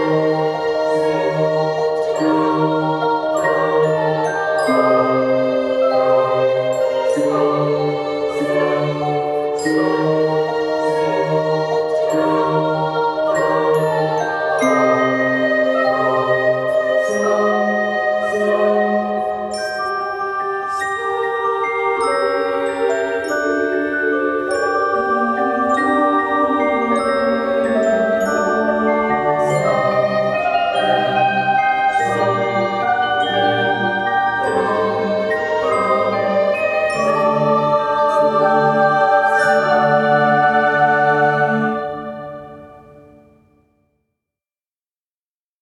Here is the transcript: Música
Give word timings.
Música 0.00 0.39